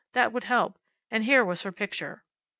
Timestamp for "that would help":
0.13-0.79